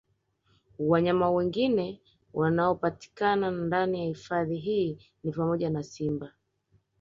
Wanyama 0.79 1.31
wengine 1.31 2.01
wanaopatikana 2.33 3.51
ndani 3.51 3.99
ya 3.99 4.05
hifadhi 4.05 4.57
hii 4.57 4.97
ni 5.23 5.31
pamoja 5.31 5.69
na 5.69 5.83
Simba 5.83 6.31